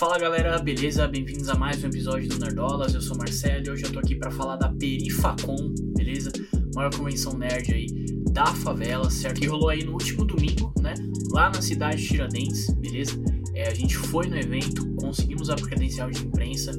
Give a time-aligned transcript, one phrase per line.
[0.00, 1.08] Fala galera, beleza?
[1.08, 2.94] Bem-vindos a mais um episódio do Nerdolas.
[2.94, 6.30] Eu sou o Marcelo e hoje eu tô aqui para falar da Perifacon, beleza?
[6.72, 7.88] Maior convenção nerd aí
[8.30, 9.40] da favela, certo?
[9.40, 10.94] Que rolou aí no último domingo, né?
[11.32, 13.20] Lá na cidade de Tiradentes, beleza?
[13.56, 16.70] É, a gente foi no evento, conseguimos a credencial de imprensa,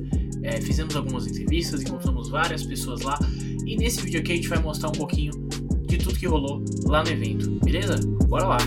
[0.42, 3.20] é, fizemos algumas entrevistas, encontramos várias pessoas lá.
[3.66, 5.34] E nesse vídeo aqui a gente vai mostrar um pouquinho
[5.86, 7.98] de tudo que rolou lá no evento, beleza?
[8.30, 8.58] Bora lá!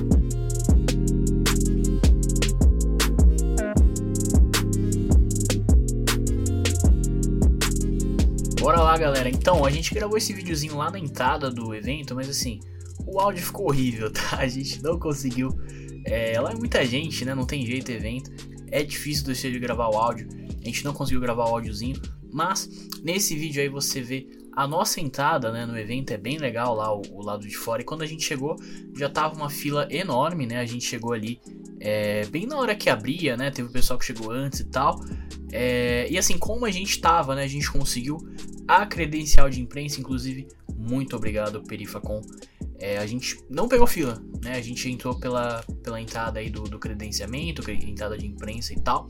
[8.92, 9.30] Bora lá, galera.
[9.30, 12.60] Então, a gente gravou esse videozinho lá na entrada do evento, mas assim,
[13.06, 14.36] o áudio ficou horrível, tá?
[14.36, 15.48] A gente não conseguiu.
[16.04, 17.34] É, lá é muita gente, né?
[17.34, 18.30] Não tem jeito evento.
[18.70, 20.28] É difícil deixar de gravar o áudio.
[20.60, 21.96] A gente não conseguiu gravar o áudiozinho.
[22.30, 22.68] Mas
[23.02, 26.10] nesse vídeo aí você vê a nossa entrada né, no evento.
[26.10, 27.80] É bem legal lá o, o lado de fora.
[27.80, 28.56] E quando a gente chegou,
[28.94, 30.58] já tava uma fila enorme, né?
[30.58, 31.40] A gente chegou ali
[31.84, 33.50] é, bem na hora que abria, né?
[33.50, 35.00] Teve o pessoal que chegou antes e tal.
[35.50, 37.42] É, e assim, como a gente tava, né?
[37.42, 38.18] A gente conseguiu
[38.68, 42.22] a credencial de imprensa, inclusive, muito obrigado, Perifacom.
[42.78, 44.52] É, a gente não pegou fila, né?
[44.52, 49.08] A gente entrou pela, pela entrada aí do, do credenciamento, entrada de imprensa e tal.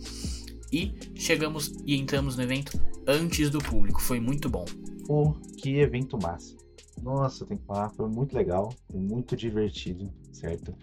[0.72, 4.00] E chegamos e entramos no evento antes do público.
[4.00, 4.64] Foi muito bom.
[5.06, 6.56] Pô, que evento massa.
[7.02, 10.74] Nossa, tem que falar, foi muito legal, muito divertido, certo?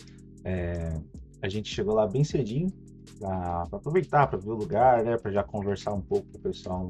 [0.43, 0.93] É,
[1.41, 2.71] a gente chegou lá bem cedinho
[3.19, 5.17] para aproveitar, para ver o lugar, né?
[5.17, 6.89] Para já conversar um pouco com o pessoal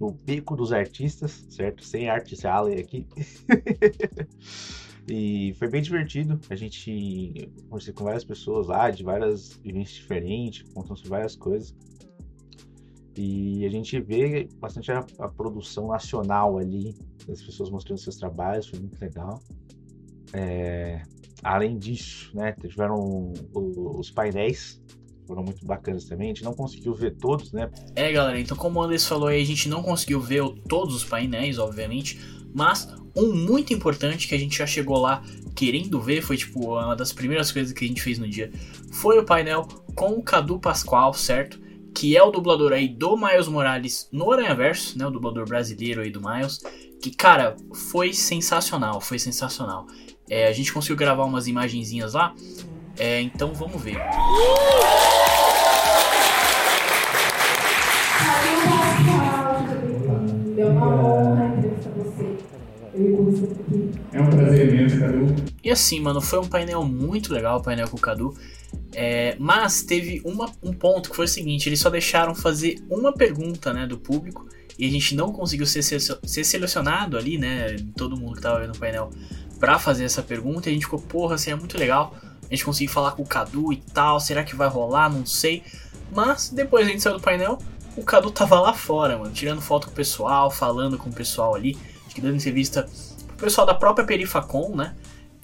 [0.00, 1.84] no Beco dos Artistas, certo?
[1.84, 3.06] Sem Arts Alley aqui.
[5.08, 6.40] e foi bem divertido.
[6.50, 11.74] A gente conversei com várias pessoas lá, de várias vivências diferentes, contando sobre várias coisas.
[13.16, 16.94] E a gente vê bastante a, a, produção nacional ali,
[17.26, 19.42] das pessoas mostrando seus trabalhos, foi muito legal.
[20.32, 21.02] É,
[21.42, 24.80] além disso, né, tiveram os painéis
[25.28, 26.30] foram muito bacanas também.
[26.30, 27.70] A gente não conseguiu ver todos, né?
[27.94, 31.04] É, galera, então como o Anderson falou aí, a gente não conseguiu ver todos os
[31.04, 32.18] painéis, obviamente,
[32.54, 35.22] mas um muito importante que a gente já chegou lá
[35.54, 38.50] querendo ver, foi tipo uma das primeiras coisas que a gente fez no dia,
[38.92, 41.60] foi o painel com o Cadu Pascoal, certo?
[41.94, 45.06] Que é o dublador aí do Miles Morales no Aranhaverso, né?
[45.06, 46.60] O dublador brasileiro aí do Miles.
[47.02, 49.86] Que, cara, foi sensacional, foi sensacional.
[50.28, 52.34] É, a gente conseguiu gravar umas imagenzinhas lá,
[52.98, 53.98] é, então vamos ver.
[64.12, 65.36] É um prazer mesmo, Cadu.
[65.62, 68.34] E assim, mano, foi um painel muito legal, o painel com o Cadu.
[68.92, 73.12] É, mas teve uma, um ponto que foi o seguinte: eles só deixaram fazer uma
[73.12, 77.76] pergunta né, do público e a gente não conseguiu ser, ser, ser selecionado ali, né?
[77.96, 79.10] Todo mundo que tava vendo o painel
[79.58, 80.68] para fazer essa pergunta.
[80.68, 82.14] E a gente ficou, porra, assim, é muito legal
[82.50, 85.10] a gente conseguir falar com o Cadu e tal, será que vai rolar?
[85.10, 85.62] Não sei.
[86.10, 87.58] Mas depois a gente saiu do painel,
[87.94, 91.54] o Cadu tava lá fora, mano, tirando foto com o pessoal, falando com o pessoal
[91.54, 91.76] ali,
[92.06, 92.88] acho que dando entrevista
[93.26, 94.94] pro pessoal da própria Perifacom, né?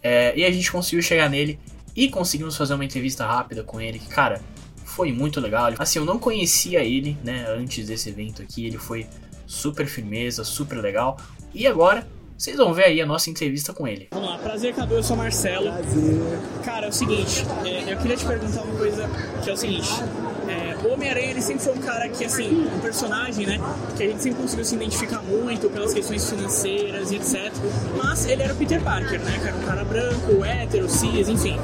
[0.03, 1.59] É, e a gente conseguiu chegar nele
[1.95, 4.41] e conseguimos fazer uma entrevista rápida com ele, que, cara,
[4.85, 5.73] foi muito legal.
[5.79, 9.07] Assim, eu não conhecia ele, né, antes desse evento aqui, ele foi
[9.47, 11.19] super firmeza, super legal.
[11.53, 14.09] E agora vocês vão ver aí a nossa entrevista com ele.
[14.11, 15.71] Vamos lá, prazer, Cadu, eu sou Marcelo.
[15.71, 16.21] Prazer.
[16.65, 19.09] Cara, é o seguinte, é, eu queria te perguntar uma coisa
[19.43, 19.89] que é o seguinte.
[20.49, 23.59] É, o Homem-Aranha, ele sempre foi um cara que, assim, um personagem, né,
[23.97, 27.53] que a gente sempre conseguiu se identificar muito pelas questões financeiras e etc.
[27.97, 31.57] Mas ele era o Peter Parker, né, que era um cara branco, hétero, cis, enfim.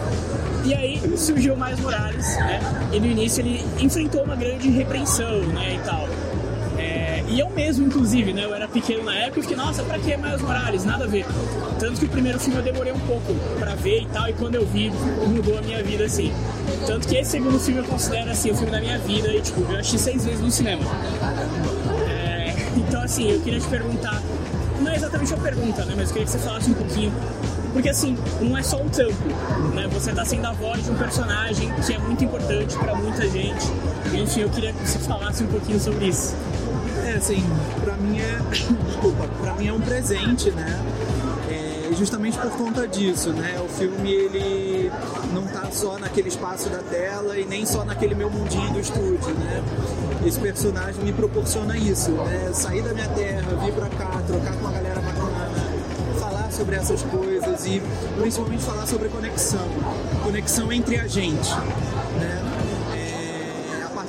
[0.64, 2.60] E aí surgiu o Miles Morales, né,
[2.92, 6.09] e no início ele enfrentou uma grande repreensão, né, e tal.
[7.30, 8.44] E eu mesmo, inclusive, né?
[8.44, 10.84] Eu era pequeno na época e fiquei, nossa, pra que Miles Morales?
[10.84, 11.24] Nada a ver.
[11.78, 14.56] Tanto que o primeiro filme eu demorei um pouco pra ver e tal, e quando
[14.56, 14.91] eu vi,
[15.28, 16.32] mudou a minha vida, assim.
[16.88, 19.60] Tanto que esse segundo filme eu considero, assim, o filme da minha vida, e, tipo,
[19.60, 20.82] eu assisti seis vezes no cinema.
[22.08, 24.20] É, então, assim, eu queria te perguntar,
[24.80, 25.94] não é exatamente uma pergunta, né?
[25.97, 27.12] Mas eu queria que você falasse um pouquinho
[27.72, 29.28] porque assim, não é só um tampo,
[29.74, 29.86] né?
[29.92, 33.64] Você tá sendo a voz de um personagem que é muito importante para muita gente.
[34.12, 36.34] Enfim, eu queria que você falasse um pouquinho sobre isso.
[37.10, 37.42] É, assim,
[37.83, 38.39] pra mim é.
[38.86, 40.80] Desculpa, pra mim é um presente, né?
[41.51, 43.60] É, justamente por conta disso, né?
[43.65, 44.92] O filme ele
[45.34, 49.34] não tá só naquele espaço da tela e nem só naquele meu mundinho do estúdio,
[49.34, 49.60] né?
[50.24, 52.53] Esse personagem me proporciona isso, né?
[52.54, 55.51] Sair da minha terra, vir pra cá, trocar com uma galera bacana,
[56.21, 57.83] falar sobre essas coisas e
[58.21, 59.66] principalmente falar sobre conexão.
[60.22, 61.51] Conexão entre a gente?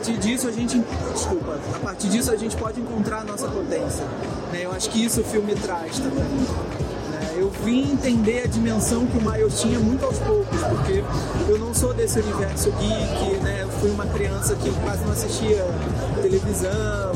[0.02, 0.84] Partir disso a gente,
[1.14, 4.04] desculpa, a partir disso a gente pode encontrar a nossa potência.
[4.52, 4.62] Né?
[4.64, 6.24] Eu acho que isso o filme traz também.
[6.24, 7.36] Né?
[7.36, 11.04] Eu vim entender a dimensão que o Miles tinha muito aos poucos, porque
[11.48, 13.60] eu não sou desse universo geek, né?
[13.62, 15.64] Eu fui uma criança que quase não assistia
[16.20, 17.12] televisão,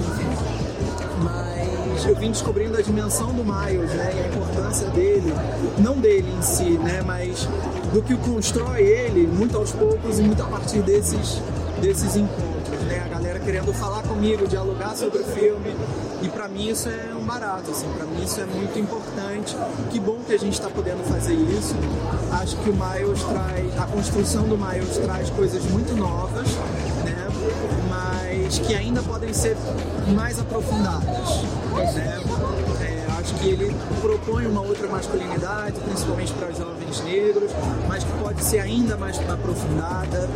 [1.24, 5.34] mas eu vim descobrindo a dimensão do Miles, né, e a importância dele,
[5.80, 7.48] não dele em si, né, mas
[7.92, 11.42] do que constrói ele, muito aos poucos e muito a partir desses,
[11.82, 12.55] desses encontros,
[13.46, 15.76] querendo falar comigo, dialogar sobre o filme,
[16.24, 19.56] e para mim isso é um barato, assim, para mim isso é muito importante.
[19.92, 21.76] Que bom que a gente está podendo fazer isso.
[22.42, 26.48] Acho que o Miles traz, a construção do Miles traz coisas muito novas,
[27.06, 27.28] né?
[27.88, 29.56] Mas que ainda podem ser
[30.16, 31.44] mais aprofundadas,
[31.94, 32.20] né?
[32.82, 37.52] É, acho que ele propõe uma outra masculinidade, principalmente para jovens negros,
[37.88, 40.28] mas que pode ser ainda mais aprofundada.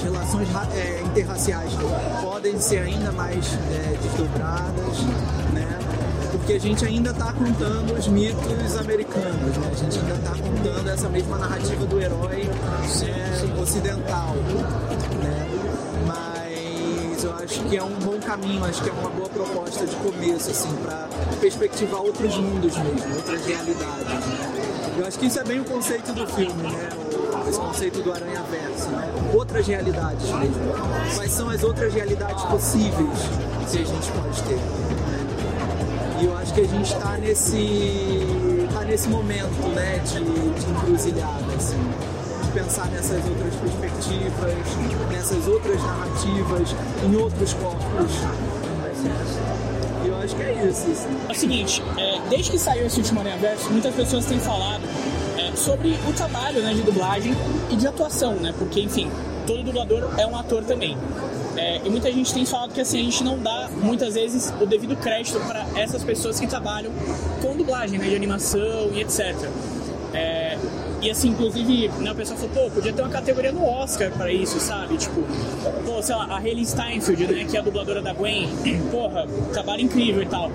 [0.00, 1.72] É, as relações é, interraciais
[2.22, 5.02] podem ser ainda mais é, desdobradas,
[5.52, 5.78] né?
[6.32, 9.70] porque a gente ainda está contando os mitos americanos, né?
[9.70, 14.34] a gente ainda está contando essa mesma narrativa do herói né, ocidental.
[15.22, 15.48] Né?
[16.06, 19.96] Mas eu acho que é um bom caminho, acho que é uma boa proposta de
[19.96, 21.08] começo, assim, para
[21.40, 24.06] perspectivar outros mundos mesmo, outras realidades.
[24.06, 24.96] Né?
[24.98, 27.09] Eu acho que isso é bem o conceito do filme, né?
[27.50, 29.12] Esse conceito do aranha verso, né?
[29.34, 30.72] outras realidades mesmo.
[31.14, 33.18] Quais são as outras realidades possíveis
[33.70, 34.58] que a gente pode ter?
[36.20, 38.26] E eu acho que a gente está nesse,
[38.72, 41.80] tá nesse momento né, de, de encruzilhada, assim,
[42.54, 46.74] pensar nessas outras perspectivas, nessas outras narrativas,
[47.04, 48.12] em outros corpos.
[50.04, 50.90] E eu acho que é isso.
[50.90, 51.18] Assim.
[51.28, 54.82] É o seguinte, é, desde que saiu esse último Aranha Verso, muitas pessoas têm falado
[55.54, 57.34] sobre o trabalho né, de dublagem
[57.70, 58.54] e de atuação, né?
[58.58, 59.10] Porque, enfim,
[59.46, 60.96] todo dublador é um ator também.
[61.56, 64.66] É, e muita gente tem falado que assim, a gente não dá muitas vezes o
[64.66, 66.92] devido crédito para essas pessoas que trabalham
[67.42, 69.34] com dublagem, né, de animação e etc.
[70.12, 70.56] É,
[71.02, 74.30] e assim, inclusive, né, o pessoal falou, pô, podia ter uma categoria no Oscar para
[74.30, 74.98] isso, sabe?
[74.98, 75.22] Tipo,
[75.86, 78.48] pô, sei lá, a Hayley Steinfeld, né, que é a dubladora da Gwen,
[78.92, 80.50] porra, trabalho incrível e tal.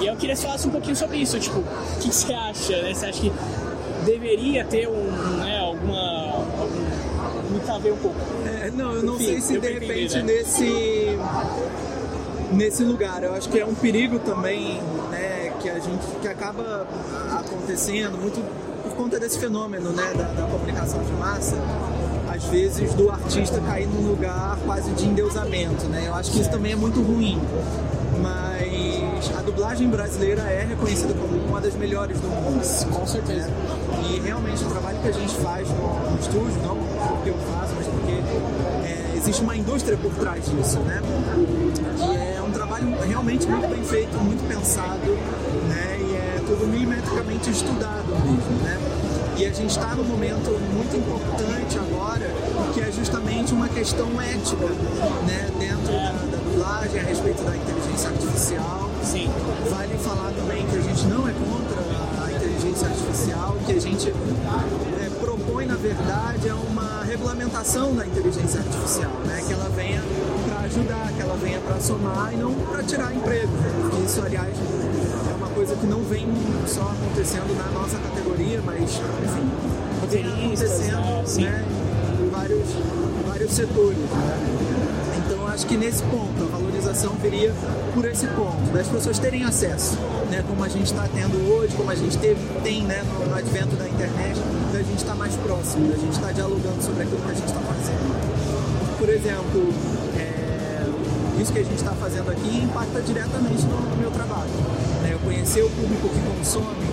[0.00, 1.64] E eu queria que você falasse um pouquinho sobre isso, tipo, o
[2.00, 2.94] que, que você acha, né?
[2.94, 3.32] Você acha que
[4.04, 6.32] deveria ter um, né, alguma.
[6.58, 8.16] Algum, me caber um pouco.
[8.46, 10.38] É, não, eu não Enfim, sei se de repente entender, né?
[10.38, 11.18] nesse.
[12.52, 14.78] Nesse lugar, eu acho que é um perigo também,
[15.10, 16.86] né, que a gente que acaba
[17.30, 18.44] acontecendo muito
[18.82, 21.56] por conta desse fenômeno, né, da, da comunicação de massa,
[22.30, 26.04] às vezes do artista cair num lugar quase de endeusamento, né?
[26.06, 27.40] Eu acho que isso também é muito ruim.
[28.20, 32.62] Mas a dublagem brasileira é reconhecida como uma das melhores do mundo.
[32.92, 33.50] Com certeza.
[34.10, 36.76] E realmente o trabalho que a gente faz no, no estúdio, não
[37.08, 38.12] porque eu faço, mas porque
[38.84, 41.00] é, existe uma indústria por trás disso, né?
[41.98, 45.06] E é um trabalho realmente muito bem feito, muito pensado,
[45.68, 45.98] né?
[46.00, 49.01] E é tudo milimetricamente estudado mesmo, né?
[49.42, 52.30] E a gente está num momento muito importante agora,
[52.72, 54.66] que é justamente uma questão ética,
[55.26, 55.50] né?
[55.58, 58.88] Dentro da, da dublagem, a respeito da inteligência artificial.
[59.02, 59.28] Sim.
[59.68, 61.82] Vale falar também que a gente não é contra
[62.36, 69.12] inteligência artificial, que a gente é, propõe, na verdade, é uma regulamentação da inteligência artificial,
[69.26, 69.42] né?
[69.44, 70.02] que ela venha
[70.46, 73.52] para ajudar, que ela venha para somar e não para tirar emprego.
[74.04, 74.54] Isso, aliás,
[75.62, 76.26] coisa que não vem
[76.66, 79.48] só acontecendo na nossa categoria, mas, enfim,
[80.10, 81.64] vem acontecendo né?
[82.20, 82.68] em vários,
[83.24, 83.96] vários setores.
[83.96, 85.22] Né?
[85.24, 87.54] Então acho que nesse ponto a valorização viria
[87.94, 89.96] por esse ponto, das pessoas terem acesso,
[90.32, 93.34] né, como a gente está tendo hoje, como a gente teve, tem né, no, no
[93.36, 94.40] advento da internet,
[94.72, 97.34] da gente estar tá mais próximo, da gente estar tá dialogando sobre aquilo que a
[97.34, 98.98] gente está fazendo.
[98.98, 99.72] Por exemplo,
[100.18, 100.90] é,
[101.40, 104.50] isso que a gente está fazendo aqui impacta diretamente no, no meu trabalho.
[105.02, 105.18] Né?
[105.22, 106.86] Conhecer o público que consome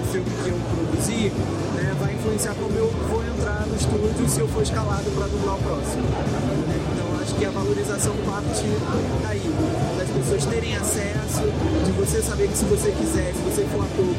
[0.00, 1.32] o filme que eu produzi
[1.76, 5.56] né, vai influenciar como eu vou entrar no estúdio se eu for escalado para dublar
[5.56, 6.02] o próximo.
[6.92, 8.64] Então, acho que a valorização parte
[9.22, 9.44] daí,
[9.98, 11.44] das pessoas terem acesso,
[11.84, 14.14] de você saber que se você quiser, se você for ator,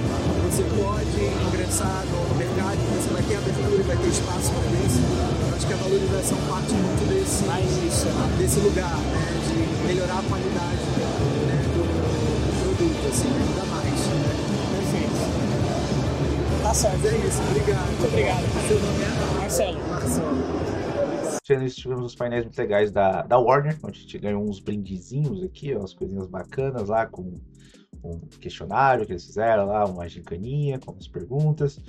[0.45, 5.01] você pode ingressar no mercado, você vai ter abertura e vai ter espaço para isso.
[5.55, 8.36] Acho que a valorização parte muito desse, né?
[8.38, 10.66] desse lugar, né, de melhorar a qualidade né,
[13.17, 14.07] assim, ainda mais.
[14.07, 14.21] Né?
[14.77, 15.17] Perfeito.
[16.63, 17.07] Tá certo.
[17.07, 17.88] É isso, obrigado.
[17.88, 18.43] Muito obrigado.
[18.67, 19.39] Seu nome é?
[19.39, 19.79] Marcelo.
[19.88, 20.57] Marcelo
[21.75, 25.74] tivemos os painéis muito legais da, da Warner, onde a gente ganhou uns brindezinhos aqui,
[25.74, 27.33] ó, umas coisinhas bacanas lá, com
[28.03, 31.79] um questionário que eles fizeram lá, uma gincaninha com as perguntas.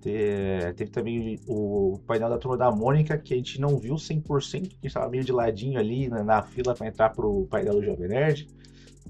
[0.00, 4.86] teve também o painel da turma da Mônica, que a gente não viu 100%, que
[4.88, 8.08] estava meio de ladinho ali na, na fila para entrar para o painel do Jovem
[8.08, 8.48] Nerd.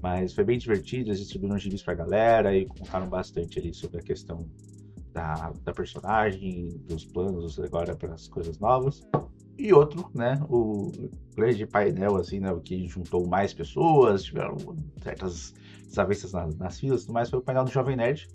[0.01, 3.99] Mas foi bem divertido, eles distribuíram gibis para a galera e contaram bastante ali sobre
[3.99, 4.45] a questão
[5.13, 9.01] da, da personagem, dos planos agora para as coisas novas.
[9.57, 10.91] E outro, né, o
[11.33, 14.57] grande painel, assim, né, que juntou mais pessoas, tiveram
[15.01, 15.53] certas
[15.87, 18.27] desavenças nas, nas filas e tudo mais, foi o painel do Jovem Nerd,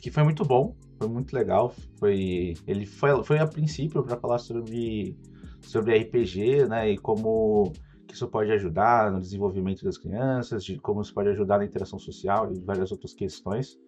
[0.00, 4.38] que foi muito bom, foi muito legal, foi, ele foi, foi a princípio para falar
[4.38, 5.16] sobre,
[5.60, 7.72] sobre RPG, né, e como
[8.12, 11.98] que isso pode ajudar no desenvolvimento das crianças, de como isso pode ajudar na interação
[11.98, 13.78] social e várias outras questões,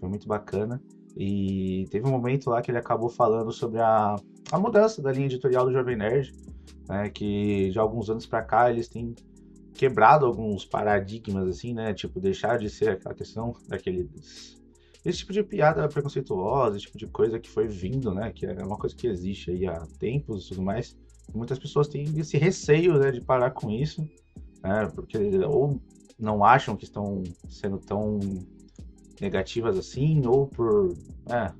[0.00, 0.82] foi muito bacana.
[1.16, 4.16] E teve um momento lá que ele acabou falando sobre a,
[4.50, 6.32] a mudança da linha editorial do Jovem Nerd,
[6.88, 9.14] né, que de alguns anos para cá eles têm
[9.74, 14.58] quebrado alguns paradigmas, assim, né, tipo, deixar de ser aquela questão daqueles
[15.04, 18.32] esse tipo de piada preconceituosa, esse tipo de coisa que foi vindo, né?
[18.32, 20.98] Que é uma coisa que existe aí há tempos e tudo mais.
[21.34, 24.08] Muitas pessoas têm esse receio, né, de parar com isso,
[24.62, 24.90] né?
[24.94, 25.80] Porque ou
[26.18, 28.18] não acham que estão sendo tão
[29.20, 30.94] negativas assim, ou por
[31.30, 31.52] é,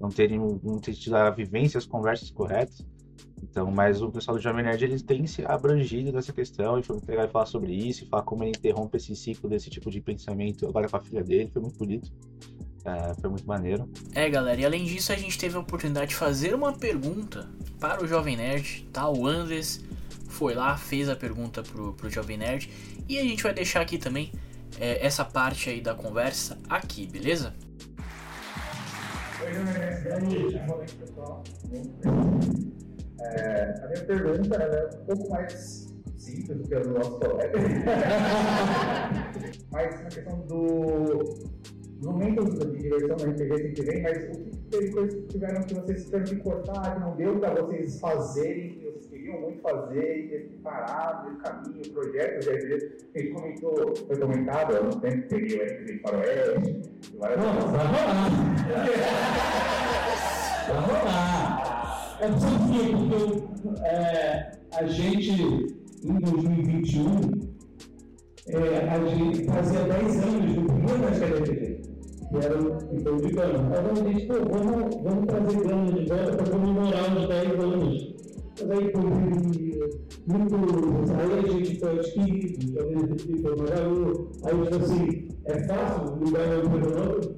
[0.00, 2.84] não terem não ter tido a vivência, as conversas corretas.
[3.42, 6.96] Então, mas o pessoal do Jovem Nerd eles têm se abrangido dessa questão e foi
[6.96, 10.00] muito legal falar sobre isso e falar como ele interrompe esse ciclo desse tipo de
[10.00, 12.10] pensamento agora com a filha dele, foi muito bonito.
[12.86, 13.90] É, foi muito maneiro.
[14.14, 17.48] É, galera, e além disso a gente teve a oportunidade de fazer uma pergunta
[17.80, 19.10] para o Jovem Nerd, tá?
[19.10, 19.84] O Andres
[20.28, 22.70] foi lá, fez a pergunta pro, pro Jovem Nerd
[23.08, 24.30] e a gente vai deixar aqui também
[24.78, 27.52] é, essa parte aí da conversa aqui, beleza?
[29.42, 31.42] Oi, Jovem pessoal.
[33.20, 37.58] É, a minha pergunta é um pouco mais simples do que a do nosso colega.
[39.72, 41.34] mas na questão do,
[41.96, 45.62] dos momentos de diversão no RPG que vem, mas o que teve coisas que tiveram
[45.62, 49.62] que vocês tiveram que cortar, que não deu para vocês fazerem, que vocês queriam muito
[49.62, 54.74] fazer e teve que parar no caminho, projetos, às vezes, a gente comentou, foi comentado,
[54.74, 58.30] eu não tempo que peguei o RPG para o Oeste, várias Não, vai rolar.
[60.68, 61.76] vai rolar.
[62.18, 62.92] É quê?
[62.96, 65.30] Porque é, a gente,
[66.02, 67.56] em 2021,
[68.48, 71.75] é, a gente fazia 10 anos do primeiro Rascadinha TV,
[72.28, 72.58] que era
[72.92, 73.58] então de Gana.
[73.58, 78.16] Então a gente, pô, vamos, vamos trazer Gana de volta para comemorar os 10 anos.
[78.58, 79.66] Mas aí foi muito.
[81.14, 81.96] Aí a gente foi
[82.74, 84.30] talvez a gente foi Magalu.
[84.44, 87.36] Aí tipo assim, é fácil mudar o outro?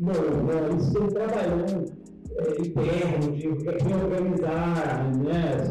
[0.00, 1.92] Não, não, isso tem trabalhando
[2.36, 3.48] é, interno, de
[3.84, 5.68] reorganizar, né?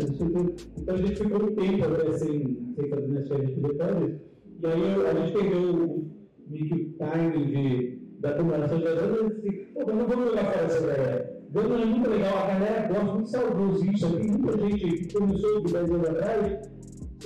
[0.77, 4.21] Então a gente ficou um tempo até sem, sem fazer nas férias diretórias,
[4.61, 6.05] e aí a gente perdeu
[6.49, 10.79] o time de, da comemoração de anos e disse, pô, vamos, vamos jogar fora essa
[10.79, 11.35] ideia.
[11.51, 15.73] Gama é muito legal, a galera gosta muito saudosista, tem muita gente que começou de
[15.73, 16.69] 10 anos atrás,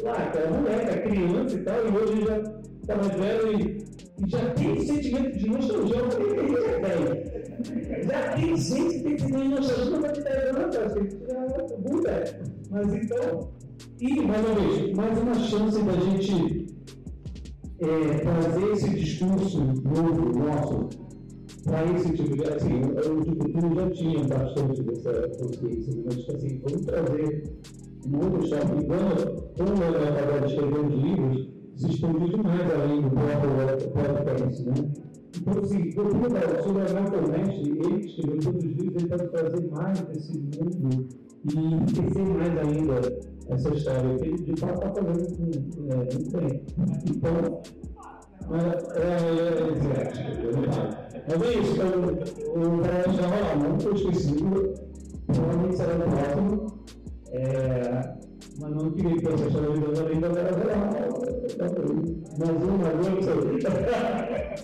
[0.03, 2.37] lá, aquela moleque, criança e tal, e hoje já
[2.81, 3.85] está mais velho e,
[4.23, 7.39] e já tem sentimento de nostalgia, eu falei, que é
[8.03, 11.15] já tem gente que tem que ter nostalgia, não vai te dar cara, tem que
[11.15, 11.47] tirar
[11.79, 12.41] Buda.
[12.69, 13.49] Mas então,
[13.99, 16.68] e mais uma vez, mais uma chance da gente
[17.81, 20.89] é, trazer esse discurso novo nosso
[21.63, 22.43] para esse tipo de.
[22.43, 22.81] Assim,
[23.25, 27.43] futuro já tinha bastante dessa consciência, mas tipo assim, vamos trazer
[28.07, 28.85] um outro shopping.
[28.85, 34.73] Quando, quando eu agora escrever os livros, se expandiu demais além do próprio podcast, né?
[35.41, 36.29] Então, assim, eu fui
[36.63, 36.87] sobre a
[37.63, 41.07] ele escreveu todos os livros, ele pode trazer mais desse mundo
[41.45, 43.19] e enriquecer mais ainda
[43.49, 45.43] essa história, que de fato está fazendo com,
[45.91, 46.63] é, muito bem.
[47.09, 47.61] Então,
[48.49, 48.63] mas
[48.95, 49.59] é, é,
[49.97, 51.89] é, é isso, então,
[52.55, 54.73] o Brasil já não estou esquecido,
[55.27, 56.79] provavelmente será no próximo.
[57.31, 58.15] É,
[58.59, 60.51] mas não queria que você chamasse de ainda era
[62.39, 62.55] mais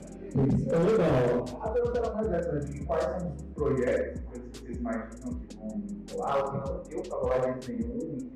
[0.02, 0.44] um, não.
[0.44, 1.46] Então, legal.
[1.62, 5.84] A pergunta era mais essa, de quais são os projetos que vocês imaginam que vão
[6.12, 8.36] rolar, ou que eu falar de nenhum,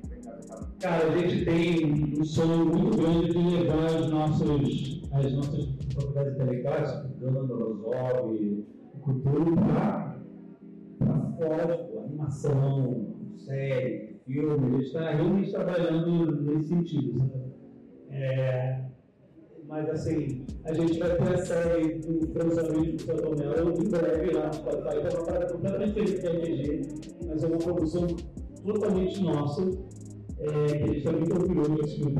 [0.80, 6.34] Cara, a gente tem um sonho muito grande de levar os nossos, as nossas propriedades
[6.34, 8.64] intelectuais, Ganda, Lozov,
[9.02, 10.16] cultura,
[10.98, 13.14] para fora, tipo, animação,
[13.46, 17.18] série, filme, a gente está realmente trabalhando nesse sentido.
[17.18, 17.52] Sabe?
[18.10, 18.89] É,
[19.70, 24.32] mas assim, a gente vai ter a série do Franzamento do Santo Melo em breve
[24.32, 26.88] lá no Spotify, que é uma parada completamente diferente da MG,
[27.24, 28.06] mas é uma produção
[28.66, 29.62] totalmente nossa,
[30.40, 32.14] é, que a gente está muito orgulhoso assim,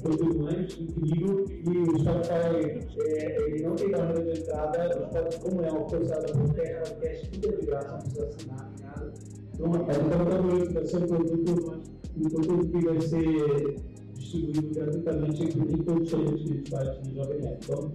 [0.00, 5.40] produto mais incrível e o Spotify é, ele não tem barreira de entrada, o Spotify
[5.42, 9.12] como é uma coisa da podcast, tudo é de graça, não precisa assinar nada.
[9.52, 11.82] Então, a gente está muito vai ser um produto,
[12.16, 13.93] um produto que vai ser
[14.24, 17.58] distribuído gratuitamente em todos os serviços digitais de Jovem Nerd.
[17.62, 17.92] Então,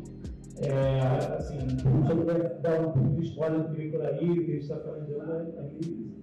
[0.62, 1.00] é,
[1.38, 4.54] assim, se eu puder dar um pouco de spoiler do por aí, o que a
[4.54, 6.20] gente está planejando, é livre.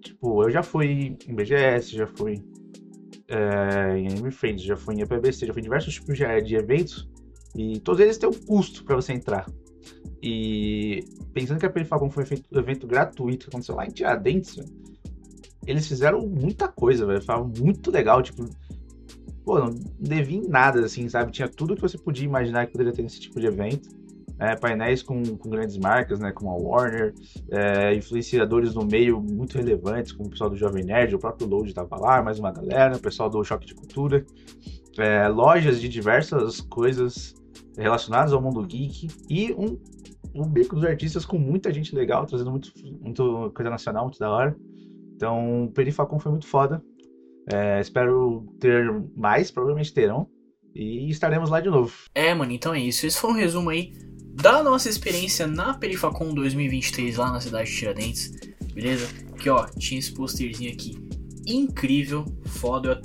[0.00, 2.42] Tipo, eu já fui em BGS, já fui
[3.28, 6.56] é, em Anime Friends, já fui em EPBC, já fui em diversos tipos de, de
[6.56, 7.08] eventos
[7.56, 9.46] e todos eles têm um custo para você entrar.
[10.22, 11.00] E
[11.32, 14.56] pensando que a Perifacon foi um evento gratuito que aconteceu lá em Tiradentes,
[15.68, 17.22] eles fizeram muita coisa, velho.
[17.22, 18.44] Foi muito legal, tipo.
[19.44, 21.30] Pô, não devia em nada, assim, sabe?
[21.30, 23.88] Tinha tudo que você podia imaginar que poderia ter nesse tipo de evento.
[24.40, 27.12] É, painéis com, com, grandes marcas, né, como a Warner,
[27.50, 31.68] é, influenciadores no meio muito relevantes, como o pessoal do Jovem Nerd, o próprio Load
[31.68, 34.24] estava lá, mais uma galera, o pessoal do Choque de Cultura,
[34.96, 37.34] é, lojas de diversas coisas
[37.76, 39.76] relacionadas ao mundo geek e um,
[40.32, 44.30] um beco dos artistas com muita gente legal, trazendo muito, muito coisa nacional, muito da
[44.30, 44.56] hora.
[45.18, 46.80] Então, o Perifacon foi muito foda.
[47.52, 50.28] É, espero ter mais, provavelmente terão.
[50.72, 51.92] E estaremos lá de novo.
[52.14, 53.04] É, mano, então é isso.
[53.04, 53.92] Esse foi um resumo aí
[54.32, 58.30] da nossa experiência na Perifacon 2023 lá na cidade de Tiradentes.
[58.72, 59.08] Beleza?
[59.36, 60.96] Que ó, tinha esse posterzinho aqui
[61.44, 63.02] incrível, foda.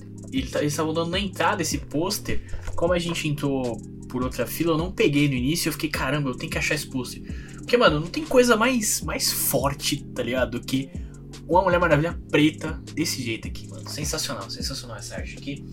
[0.51, 2.43] Tá, eles estavam dando na entrada esse pôster.
[2.75, 5.69] Como a gente entrou por outra fila, eu não peguei no início.
[5.69, 7.23] Eu fiquei, caramba, eu tenho que achar esse pôster.
[7.57, 10.59] Porque, mano, não tem coisa mais, mais forte, tá ligado?
[10.59, 10.91] Do que
[11.47, 13.87] uma Mulher Maravilha preta desse jeito aqui, mano.
[13.89, 15.63] Sensacional, sensacional essa arte aqui.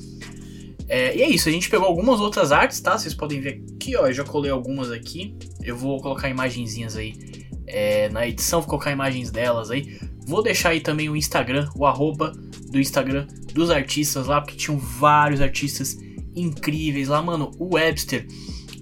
[0.88, 2.98] É, e é isso, a gente pegou algumas outras artes, tá?
[2.98, 4.08] Vocês podem ver aqui, ó.
[4.08, 5.36] Eu já colei algumas aqui.
[5.62, 7.14] Eu vou colocar imagenzinhas aí
[7.66, 9.98] é, na edição, vou colocar imagens delas aí.
[10.26, 12.32] Vou deixar aí também o Instagram, o arroba
[12.70, 15.96] do Instagram dos artistas lá, porque tinham vários artistas
[16.34, 17.52] incríveis lá, mano.
[17.58, 18.26] O Webster,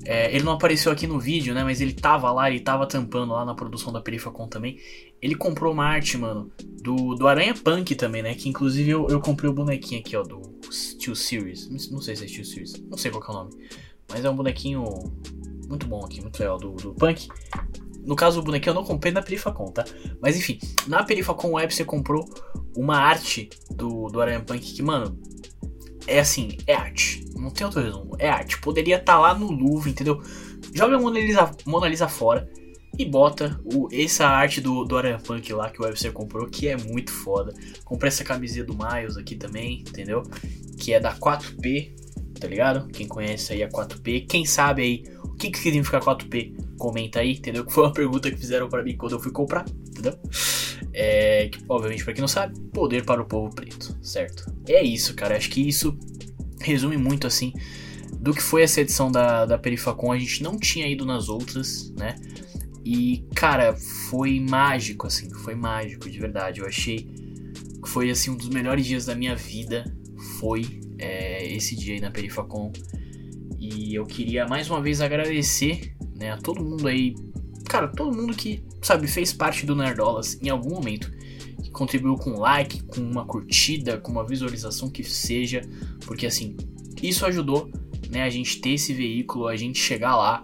[0.04, 1.62] é, ele não apareceu aqui no vídeo, né?
[1.62, 4.78] Mas ele tava lá, ele tava tampando lá na produção da Perifacon também.
[5.20, 6.50] Ele comprou uma arte, mano,
[6.82, 8.34] do, do Aranha Punk também, né?
[8.34, 11.68] Que inclusive eu, eu comprei o bonequinho aqui, ó, do Steel Series.
[11.90, 13.68] Não sei se é Steel Series, não sei qual é o nome.
[14.08, 14.84] Mas é um bonequinho
[15.68, 17.28] muito bom aqui, muito legal, do, do Punk.
[18.04, 19.84] No caso, o bonequinho eu não comprei na Perifacon, tá?
[20.20, 22.24] Mas enfim, na Perifacon Web você comprou
[22.76, 25.18] uma arte do, do Aranha Punk que, mano,
[26.06, 27.24] é assim, é arte.
[27.34, 28.58] Não tem outro resumo, é arte.
[28.60, 30.22] Poderia estar tá lá no Louvre, entendeu?
[30.72, 32.48] Joga a Mona Lisa, Mona Lisa fora
[32.98, 36.66] e bota o, essa arte do, do Aranha Punk lá que o Webster comprou, que
[36.66, 37.54] é muito foda.
[37.84, 40.24] Comprei essa camiseta do Miles aqui também, entendeu?
[40.76, 41.92] Que é da 4P,
[42.40, 42.88] tá ligado?
[42.88, 47.34] Quem conhece aí a 4P, quem sabe aí o que, que significa 4P, comenta aí,
[47.34, 47.64] entendeu?
[47.64, 50.18] Que foi uma pergunta que fizeram para mim quando eu fui comprar, entendeu?
[50.92, 54.52] É, que, obviamente, para quem não sabe, poder para o povo preto, certo?
[54.66, 55.36] É isso, cara.
[55.36, 55.96] Acho que isso
[56.60, 57.52] resume muito assim
[58.18, 60.10] do que foi essa edição da, da Perifacon.
[60.10, 62.16] A gente não tinha ido nas outras, né?
[62.90, 63.76] E, cara,
[64.08, 66.60] foi mágico, assim, foi mágico, de verdade.
[66.60, 67.00] Eu achei
[67.84, 69.84] que foi, assim, um dos melhores dias da minha vida.
[70.40, 70.64] Foi
[70.96, 72.72] é, esse dia aí na Perifacon.
[73.60, 77.14] E eu queria mais uma vez agradecer, né, a todo mundo aí.
[77.68, 81.12] Cara, todo mundo que, sabe, fez parte do Nerdolas em algum momento.
[81.62, 85.60] Que contribuiu com like, com uma curtida, com uma visualização que seja.
[86.06, 86.56] Porque, assim,
[87.02, 87.70] isso ajudou,
[88.10, 90.42] né, a gente ter esse veículo, a gente chegar lá.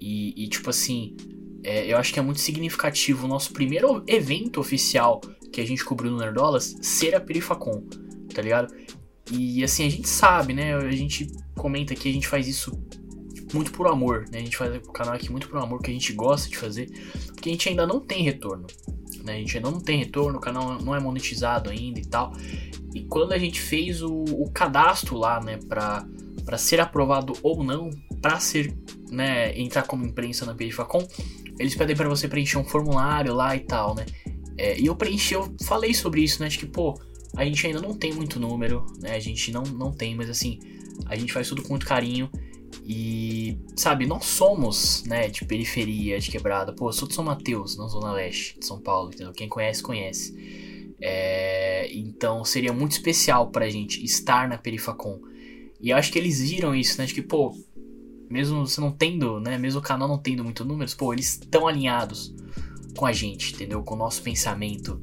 [0.00, 1.16] E, e tipo assim,
[1.62, 5.20] é, eu acho que é muito significativo o nosso primeiro evento oficial
[5.52, 7.82] que a gente cobriu no Nerdolas ser a Perifacon,
[8.32, 8.72] tá ligado?
[9.30, 10.74] E assim, a gente sabe, né?
[10.74, 12.72] A gente comenta que a gente faz isso
[13.52, 14.38] muito por amor, né?
[14.38, 16.88] A gente faz o canal aqui muito por amor, que a gente gosta de fazer,
[17.26, 18.66] porque a gente ainda não tem retorno,
[19.24, 19.34] né?
[19.34, 22.32] A gente ainda não tem retorno, o canal não é monetizado ainda e tal.
[22.94, 26.06] E quando a gente fez o, o cadastro lá, né, pra,
[26.44, 28.76] pra ser aprovado ou não, pra ser,
[29.10, 31.06] né, entrar como imprensa na Perifacon,
[31.60, 34.06] eles pedem para você preencher um formulário lá e tal, né?
[34.56, 36.48] É, e eu preenchi, eu falei sobre isso, né?
[36.48, 36.98] De que, pô,
[37.36, 39.14] a gente ainda não tem muito número, né?
[39.14, 40.58] A gente não, não tem, mas assim,
[41.04, 42.30] a gente faz tudo com muito carinho.
[42.82, 46.72] E, sabe, nós somos, né, de periferia, de quebrada.
[46.72, 49.32] Pô, eu sou de São Mateus, na Zona Leste de São Paulo, entendeu?
[49.32, 50.94] Quem conhece, conhece.
[50.98, 55.20] É, então seria muito especial pra gente estar na Perifacon.
[55.80, 57.06] E eu acho que eles viram isso, né?
[57.06, 57.54] De que, pô,
[58.30, 61.66] mesmo você não tendo, né, mesmo o canal não tendo muito números, pô, eles estão
[61.66, 62.32] alinhados
[62.96, 63.82] com a gente, entendeu?
[63.82, 65.00] Com o nosso pensamento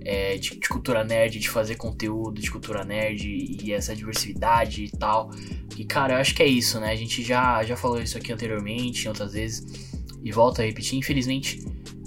[0.00, 4.90] é, de, de, cultura nerd, de fazer conteúdo de cultura nerd e, essa diversidade e
[4.90, 5.30] tal.
[5.76, 6.90] E cara, eu acho que é isso, né?
[6.90, 9.90] A gente já, já falou isso aqui anteriormente, outras vezes,
[10.22, 10.98] e volta a repetir.
[10.98, 11.64] Infelizmente,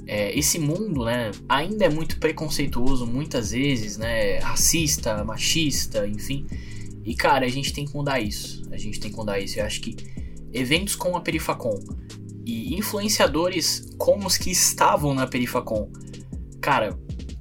[0.07, 6.45] é, esse mundo, né, ainda é muito preconceituoso, muitas vezes, né, racista, machista, enfim.
[7.03, 8.63] E cara, a gente tem que mudar isso.
[8.71, 9.59] A gente tem que mudar isso.
[9.59, 9.95] Eu acho que
[10.53, 11.79] eventos com a Perifacon
[12.45, 15.89] e influenciadores como os que estavam na Perifacon,
[16.59, 16.97] cara,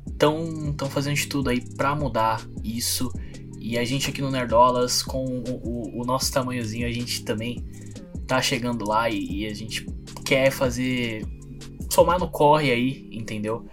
[0.07, 3.11] estão tão fazendo de tudo aí pra mudar isso.
[3.59, 7.65] E a gente aqui no Nerdolas, com o, o, o nosso tamanhozinho, a gente também
[8.27, 9.87] tá chegando lá e, e, a gente
[10.25, 11.27] quer fazer
[11.91, 13.67] somar no corre aí, entendeu?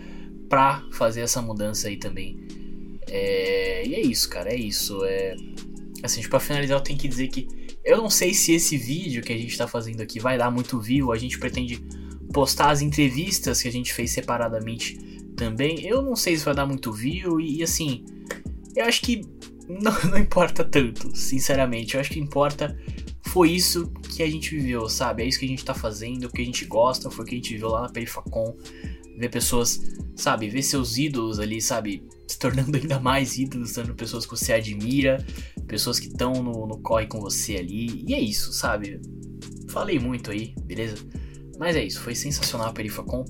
[0.49, 2.37] Pra fazer essa mudança aí também.
[3.07, 5.03] É, e é isso, cara, é isso.
[5.05, 5.35] É,
[6.03, 7.47] assim, pra finalizar, eu tenho que dizer que
[7.87, 10.77] eu não sei se esse vídeo que a gente tá fazendo aqui vai dar muito
[10.77, 11.13] view.
[11.13, 11.81] A gente pretende
[12.33, 14.97] postar as entrevistas que a gente fez separadamente
[15.37, 15.85] também.
[15.85, 18.03] Eu não sei se vai dar muito view e, e assim,
[18.75, 19.21] eu acho que
[19.69, 21.95] não, não importa tanto, sinceramente.
[21.95, 22.77] Eu acho que importa
[23.27, 25.23] foi isso que a gente viveu, sabe?
[25.23, 27.35] É isso que a gente tá fazendo, o que a gente gosta, foi o que
[27.35, 28.55] a gente viveu lá na Perifacon.
[29.17, 29.81] Ver pessoas,
[30.15, 30.49] sabe?
[30.49, 32.03] Ver seus ídolos ali, sabe?
[32.27, 35.25] Se tornando ainda mais ídolos, sendo pessoas que você admira,
[35.67, 38.03] pessoas que estão no, no corre com você ali.
[38.07, 39.01] E é isso, sabe?
[39.69, 40.97] Falei muito aí, beleza?
[41.59, 43.25] Mas é isso, foi sensacional a Perifacon.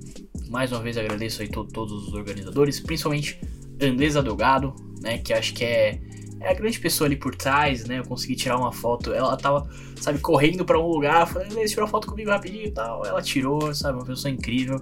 [0.49, 3.39] Mais uma vez agradeço aí to todos os organizadores, principalmente
[3.81, 5.17] Andresa Delgado, né?
[5.17, 5.99] Que acho que é
[6.39, 7.99] é a grande pessoa ali por trás, né?
[7.99, 9.13] Eu consegui tirar uma foto.
[9.13, 9.67] Ela tava,
[9.99, 13.05] sabe, correndo para um lugar, falando, tirou tirou foto comigo rapidinho e tal.
[13.05, 14.79] Ela tirou, sabe, uma pessoa incrível.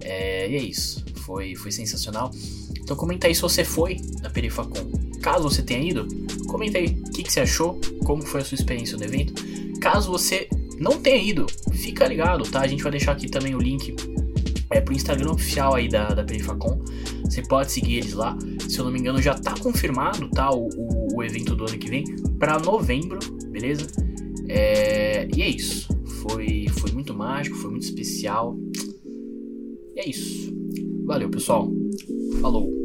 [0.00, 1.04] É, e é isso.
[1.24, 2.30] Foi, foi sensacional.
[2.78, 4.90] Então comenta aí se você foi na Perifacon.
[5.22, 6.06] Caso você tenha ido,
[6.54, 9.34] comenta aí o que, que você achou, como foi a sua experiência no evento.
[9.80, 12.60] Caso você não tenha ido, fica ligado, tá?
[12.60, 13.92] A gente vai deixar aqui também o link
[14.70, 16.80] é, pro Instagram oficial aí da, da Perifacon.
[17.24, 18.38] Você pode seguir eles lá.
[18.68, 20.48] Se eu não me engano, já tá confirmado, tá?
[20.52, 22.04] O, o, o evento do ano que vem
[22.38, 23.18] para novembro,
[23.50, 23.88] beleza?
[24.48, 25.88] É, e é isso.
[26.22, 28.56] Foi, foi muito mágico, foi muito especial.
[29.96, 30.54] E é isso.
[31.04, 31.68] Valeu, pessoal.
[32.40, 32.83] Falou.